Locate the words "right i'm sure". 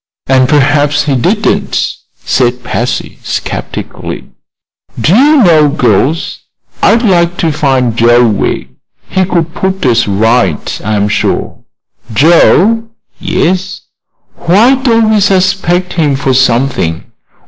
10.07-11.59